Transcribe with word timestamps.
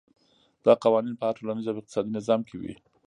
دا 0.65 0.73
قوانین 0.83 1.15
په 1.17 1.23
هر 1.27 1.35
ټولنیز 1.39 1.65
او 1.67 1.79
اقتصادي 1.79 2.11
نظام 2.17 2.41
کې 2.47 2.55
وي. 2.61 2.73